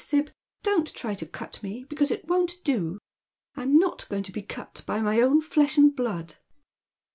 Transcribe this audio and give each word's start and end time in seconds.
Sib, 0.03 0.31
don't 0.63 0.89
you 0.89 0.95
try 0.95 1.13
to 1.13 1.27
cut 1.27 1.61
me, 1.61 1.83
because 1.87 2.09
it 2.09 2.25
won't 2.27 2.55
do. 2.63 2.97
I'm 3.53 3.77
not 3.77 4.09
going 4.09 4.23
to 4.23 4.31
be 4.31 4.41
cut 4.41 4.81
by 4.87 4.99
my 4.99 5.21
own 5.21 5.41
flesh 5.41 5.77
and 5.77 5.95
blood. 5.95 6.37